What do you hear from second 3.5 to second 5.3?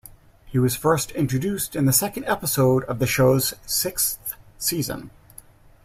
sixth season.